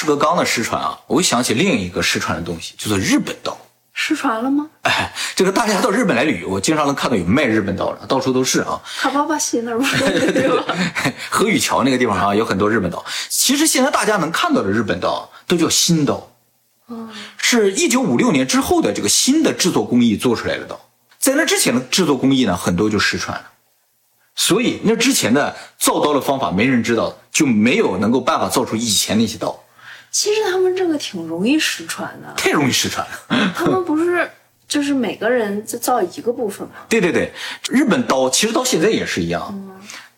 [0.00, 3.54] 石革钢的失传啊，我又想起另一个失传的东西，叫做日本刀。
[3.92, 4.66] 失传了吗？
[4.80, 8.80] 哎，这个大家到日本来旅游，经常能看到有卖日本刀的，到处都是啊。
[8.98, 10.74] 卡巴巴西那儿不是对吧？
[11.28, 13.04] 河宇桥那个地方啊，有很多日本刀。
[13.28, 16.26] 其实现在大家能看到的日本刀都叫新刀，
[17.36, 20.80] 是一九五六年之后的这个新的制作工艺做出来的刀。
[21.18, 23.44] 在那之前的制作工艺呢，很多就失传了。
[24.34, 29.62] 所以那之前的造刀的方法没人知道，就没有能够办法造出以前那些刀，
[30.10, 33.52] 其实他们这个挺容易失传的，太容易失传了。
[33.54, 34.28] 他们不是
[34.68, 36.74] 就是每个人就造一个部分吗？
[36.88, 37.32] 对对对，
[37.70, 39.54] 日本刀其实到现在也是一样，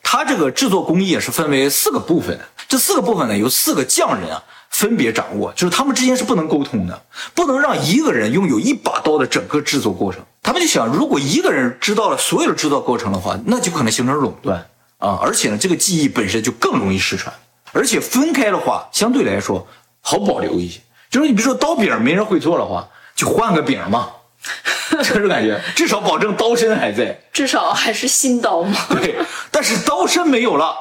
[0.02, 2.38] 它这个制作工艺也是分为四个部分。
[2.68, 7.02] 这四个部分呢，由四个匠人啊分别掌握，就是他们之间是不能沟通的，
[7.34, 10.22] 不能让一个人拥有一把刀的整个制作过程。
[10.42, 17.34] 他们就想，如果一个人知道了所有的制作过程的话，那就可能形成垄断啊，而且呢，这个技艺本身就更容易失传，
[17.72, 19.66] 而且分开的话，相对来说
[20.02, 20.80] 好保留一些。
[21.10, 24.10] 就是你比如说刀柄没人会做的话，就换个柄嘛。
[25.02, 27.18] 这种感觉，至少保证刀身还在。
[27.32, 28.76] 至少还是新刀嘛。
[28.90, 29.16] 对，
[29.50, 30.74] 但是刀身没有了，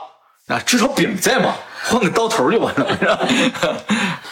[0.48, 1.56] 啊，至少柄在嘛，
[1.86, 3.20] 换个刀头就完了，是吧？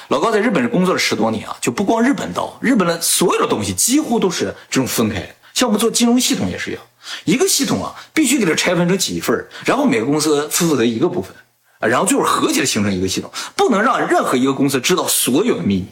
[0.10, 5.30] 老高在日本工作了十多年啊，就不光日本刀，日本的所有的东西几乎都是这种分开的。
[5.54, 6.82] 像我们做金融系统也是一样，
[7.26, 11.40] 一个系统啊，必须给它拆分成几份然后每个公司负责一个部分，啊，
[11.88, 15.86] 然后最后合起来形成一个系统，不能让任何一个公司知道所有的秘密，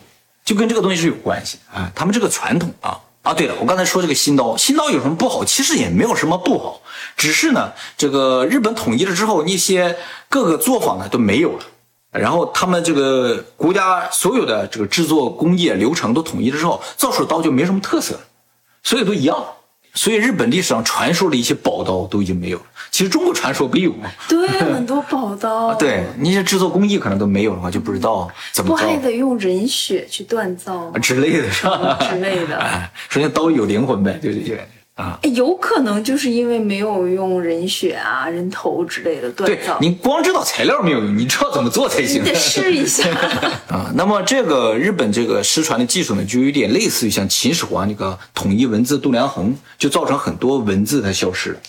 [0.44, 1.92] 就跟这个东西是有关系啊。
[1.96, 3.00] 他们这个传统啊。
[3.24, 5.44] 啊，对了，我刚才说这个新刀，新刀有什么不好？
[5.44, 6.80] 其实也没有什么不好，
[7.18, 9.98] 只是呢，这个日本统一了之后，那些
[10.30, 11.66] 各个作坊呢都没有了，
[12.12, 18.22] 然后他们这个国家所有的这个制作工业流程都统一了之后，造出的刀就没什么特色了，
[18.82, 19.46] 所以都一样。
[19.98, 22.64] 所以日本历史上传说的一些宝刀都已经没有了。
[22.92, 24.10] 其实中国传说不有吗？
[24.30, 25.74] 对，很多宝 刀。
[25.74, 28.70] 对，那些制作工艺可能都没有的话，就不知道怎么。
[28.70, 31.98] 不还得用人血去锻造之类的，是吧？
[32.10, 32.56] 之类的。
[32.62, 34.68] 哎，首先刀有灵魂呗，就这些
[34.98, 35.18] 啊。
[35.34, 39.78] 有可能就是因为没有用人血啊、人头之类的锻造。
[39.80, 42.22] 你光知道材料没有用，你知道怎么做才行。
[42.22, 43.08] 你得试一下
[43.72, 43.90] 啊。
[43.96, 51.60] 那么这个日本这个失传的技术呢，就有点类似于像秦始皇那个统一文字度量衡，就造成很多文字它消失了。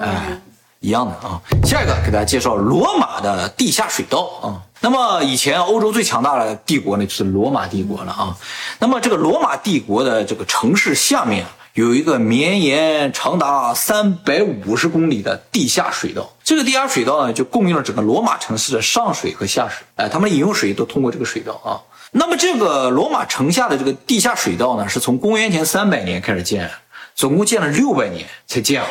[0.00, 0.40] 哎。
[0.84, 4.60] 一样的啊，下一个给大家介绍罗马的地下水道啊。
[4.80, 8.36] 那么以前欧洲最强大的帝国呢，就是罗马帝国了啊。
[8.80, 21.80] 那么这个罗马帝国的这个城市下面有一个绵延长达三百五十公里的地下水道，这个地下水道呢，就供应了整个罗马城市的上水和下水，哎，他们饮用水都通过这个水道啊。
[22.10, 26.70] 那么这个罗马城下的这个地下水道呢，是从公元前三百年开始建，
[27.14, 28.88] 总共建了六百年才建好。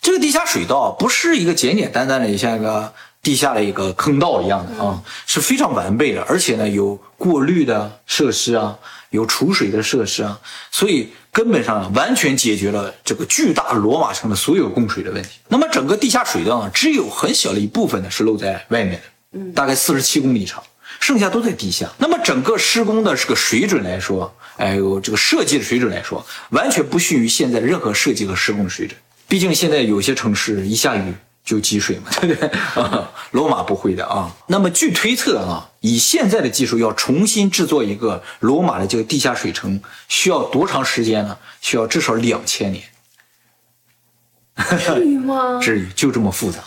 [0.00, 8.78] 这个地下水道不是一个简简单单的像一个地下的一个坑道一样的啊，是非常完备的，而且呢有过滤的设施啊，
[9.10, 10.38] 有储水的设施啊，
[10.70, 15.30] 所以根本上完全解决了这个巨大罗马城的所有供水的问题。
[15.48, 19.02] 那么整个地下水道呢，只有很小的一部分呢是露在外面的，
[19.32, 20.62] 嗯，大概四十七公里长，
[21.00, 21.90] 剩下都在地下。
[21.96, 28.96] 那么整个施工的这个水准来说，哎呦，这个设计的水准来说，完全不逊于现在的任何设计和施工的水准。
[29.26, 31.12] 毕竟现在有些城市一下雨
[31.44, 32.48] 就积水嘛， 对不对？
[32.82, 34.34] 啊，罗马不会的啊。
[34.46, 41.36] 那么据推测啊，以现在的技术要重新制作一个罗马的这个地下水城，需要多长时间呢？
[41.60, 42.82] 需要至少两千年。
[44.78, 45.58] 至于吗？
[45.62, 46.60] 至于，就这么复杂。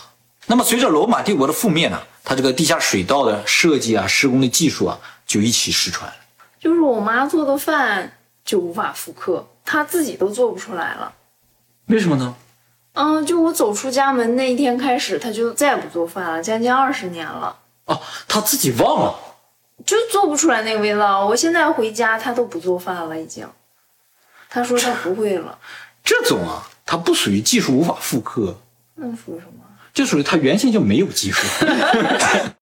[0.46, 6.16] 那么随着罗马帝国的覆灭呢，它这个地下水道的设计啊、施工的技术啊，就一起失传了。
[6.60, 8.12] 就是我妈做的饭
[8.44, 11.12] 就无法复刻，她自己都做不出来了。
[11.86, 12.34] 为什么呢？
[13.00, 17.56] 嗯，就我走出家门那一天开始，他就再也不做饭了，将近二十年了。
[17.84, 19.14] 哦，他自己忘了，
[19.86, 21.24] 就做不出来那个味道。
[21.24, 23.48] 我现在回家，他都不做饭了，已经。
[24.50, 25.56] 他说他不会了。
[26.02, 28.58] 这种啊，它不属于技术无法复刻。
[28.96, 29.64] 那属于什么？
[29.94, 31.46] 就属于他原先就没有技术。